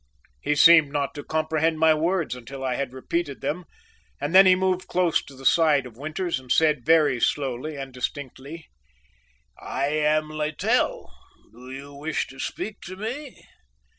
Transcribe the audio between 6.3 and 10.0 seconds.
and said very slowly and distinctly: "I